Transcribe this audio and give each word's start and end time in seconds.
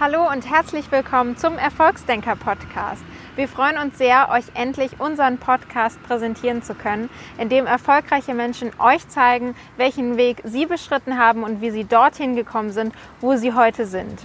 Hallo 0.00 0.28
und 0.28 0.50
herzlich 0.50 0.90
willkommen 0.90 1.36
zum 1.36 1.56
Erfolgsdenker 1.56 2.34
Podcast. 2.34 3.04
Wir 3.36 3.46
freuen 3.46 3.78
uns 3.78 3.96
sehr, 3.96 4.28
euch 4.28 4.42
endlich 4.54 4.98
unseren 4.98 5.38
Podcast 5.38 6.02
präsentieren 6.02 6.64
zu 6.64 6.74
können, 6.74 7.08
in 7.38 7.48
dem 7.48 7.64
erfolgreiche 7.66 8.34
Menschen 8.34 8.72
euch 8.80 9.06
zeigen, 9.06 9.54
welchen 9.76 10.16
Weg 10.16 10.42
sie 10.42 10.66
beschritten 10.66 11.16
haben 11.16 11.44
und 11.44 11.60
wie 11.60 11.70
sie 11.70 11.84
dorthin 11.84 12.34
gekommen 12.34 12.72
sind, 12.72 12.92
wo 13.20 13.36
sie 13.36 13.52
heute 13.52 13.86
sind. 13.86 14.18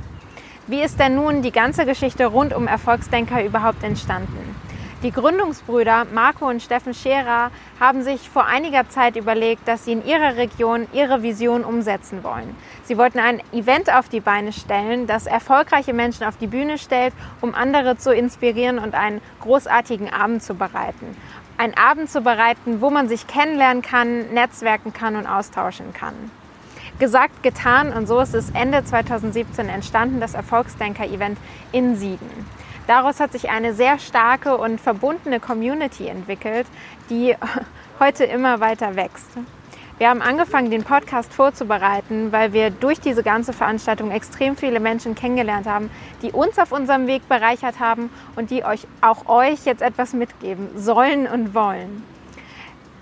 Wie 0.66 0.82
ist 0.82 1.00
denn 1.00 1.14
nun 1.14 1.44
die 1.44 1.52
ganze 1.52 1.86
Geschichte 1.86 2.26
rund 2.26 2.52
um 2.52 2.68
Erfolgsdenker 2.68 3.46
überhaupt 3.46 3.84
entstanden? 3.84 4.49
Die 5.02 5.12
Gründungsbrüder 5.14 6.08
Marco 6.14 6.50
und 6.50 6.62
Steffen 6.62 6.94
Scherer 6.94 7.52
haben 7.80 8.04
sich 8.04 8.28
vor 8.28 8.48
einiger 8.48 8.90
Zeit 8.90 9.16
überlegt, 9.16 9.66
dass 9.66 9.86
sie 9.86 9.94
in 9.94 10.06
ihrer 10.06 10.36
Region 10.36 10.88
ihre 10.92 11.24
Vision 11.24 11.64
umsetzen 11.64 12.22
wollen. 12.22 12.54
Sie 12.84 12.98
wollten 12.98 13.20
ein 13.20 13.42
Event 13.54 13.90
auf 13.94 14.10
die 14.10 14.20
Beine 14.20 14.52
stellen, 14.52 15.08
das 15.08 15.26
erfolgreiche 15.26 15.94
Menschen 15.94 16.26
auf 16.26 16.36
die 16.36 16.48
Bühne 16.48 16.78
stellt, 16.78 17.14
um 17.40 17.56
andere 17.56 17.96
zu 17.96 18.14
inspirieren 18.14 18.78
und 18.78 18.94
einen 18.94 19.22
großartigen 19.40 20.12
Abend 20.12 20.44
zu 20.44 20.54
bereiten. 20.54 21.16
Einen 21.58 21.78
Abend 21.78 22.10
zu 22.10 22.20
bereiten, 22.20 22.82
wo 22.82 22.90
man 22.90 23.08
sich 23.08 23.26
kennenlernen 23.26 23.82
kann, 23.82 24.34
netzwerken 24.34 24.92
kann 24.92 25.16
und 25.16 25.28
austauschen 25.28 25.94
kann. 25.94 26.14
Gesagt, 27.00 27.42
getan 27.42 27.94
und 27.94 28.06
so 28.06 28.20
ist 28.20 28.36
es 28.36 28.50
Ende 28.50 28.84
2017 28.84 29.70
entstanden, 29.70 30.20
das 30.20 30.34
Erfolgsdenker-Event 30.34 31.38
in 31.72 31.96
Siegen. 31.96 32.30
Daraus 32.90 33.20
hat 33.20 33.34
sich 33.34 33.52
eine 33.52 33.76
sehr 33.76 34.00
starke 34.00 34.58
und 34.58 34.82
verbundene 34.82 35.40
Community 35.40 36.08
entwickelt, 36.08 36.66
die 37.12 37.36
heute 38.00 38.24
immer 38.24 38.62
weiter 38.62 38.96
wächst. 38.96 39.30
Wir 40.00 40.10
haben 40.10 40.24
angefangen, 40.24 40.72
den 40.72 40.84
Podcast 40.84 41.32
vorzubereiten, 41.32 42.32
weil 42.32 42.52
wir 42.52 42.72
durch 42.72 43.00
diese 43.00 43.22
ganze 43.22 43.54
Veranstaltung 43.54 44.10
extrem 44.10 44.58
viele 44.58 44.80
Menschen 44.80 45.14
kennengelernt 45.14 45.68
haben, 45.68 45.92
die 46.24 46.32
uns 46.32 46.58
auf 46.58 46.72
unserem 46.72 47.06
Weg 47.06 47.30
bereichert 47.30 47.80
haben 47.80 48.10
und 48.36 48.50
die 48.50 48.66
euch 48.66 48.88
auch 49.02 49.30
euch 49.30 49.66
jetzt 49.66 49.84
etwas 49.84 50.14
mitgeben 50.14 50.70
sollen 50.76 51.28
und 51.28 51.54
wollen. 51.54 52.04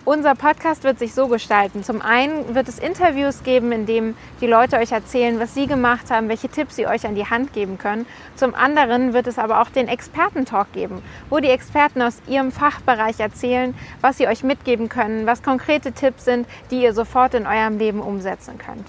Unser 0.07 0.35
Podcast 0.35 0.85
wird 0.85 0.99
sich 0.99 1.13
so 1.13 1.27
gestalten. 1.27 1.83
Zum 1.83 2.01
einen 2.01 2.55
wird 2.55 2.69
es 2.69 2.79
Interviews 2.79 3.43
geben, 3.43 3.73
in 3.73 3.85
denen 3.85 4.15
die 4.39 4.47
Leute 4.47 4.77
euch 4.77 4.93
erzählen, 4.93 5.37
was 5.37 5.53
sie 5.53 5.67
gemacht 5.67 6.09
haben, 6.09 6.29
welche 6.29 6.47
Tipps 6.47 6.77
sie 6.77 6.87
euch 6.87 7.05
an 7.05 7.15
die 7.15 7.29
Hand 7.29 7.51
geben 7.51 7.77
können. 7.77 8.05
Zum 8.37 8.55
anderen 8.55 9.11
wird 9.11 9.27
es 9.27 9.37
aber 9.37 9.61
auch 9.61 9.69
den 9.69 9.89
Expertentalk 9.89 10.71
geben, 10.71 11.01
wo 11.29 11.39
die 11.39 11.49
Experten 11.49 12.01
aus 12.01 12.21
ihrem 12.25 12.53
Fachbereich 12.53 13.19
erzählen, 13.19 13.75
was 13.99 14.17
sie 14.17 14.29
euch 14.29 14.45
mitgeben 14.45 14.87
können, 14.87 15.27
was 15.27 15.43
konkrete 15.43 15.91
Tipps 15.91 16.23
sind, 16.23 16.47
die 16.71 16.83
ihr 16.83 16.93
sofort 16.93 17.33
in 17.33 17.45
eurem 17.45 17.77
Leben 17.77 17.99
umsetzen 17.99 18.57
könnt. 18.57 18.87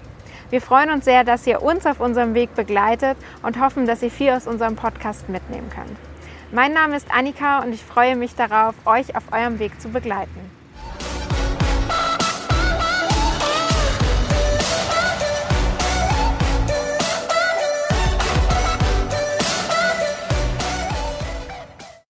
Wir 0.50 0.60
freuen 0.60 0.92
uns 0.92 1.04
sehr, 1.04 1.24
dass 1.24 1.44
ihr 1.48 1.62
uns 1.62 1.84
auf 1.84 1.98
unserem 1.98 2.34
Weg 2.34 2.54
begleitet 2.54 3.16
und 3.42 3.60
hoffen, 3.60 3.86
dass 3.86 4.04
ihr 4.04 4.12
viel 4.12 4.30
aus 4.30 4.46
unserem 4.46 4.76
Podcast 4.76 5.28
mitnehmen 5.28 5.68
könnt. 5.74 5.98
Mein 6.52 6.72
Name 6.72 6.96
ist 6.96 7.12
Annika 7.12 7.64
und 7.64 7.72
ich 7.72 7.82
freue 7.82 8.14
mich 8.14 8.36
darauf, 8.36 8.76
euch 8.84 9.16
auf 9.16 9.24
eurem 9.32 9.58
Weg 9.58 9.80
zu 9.80 9.88
begleiten. 9.88 10.57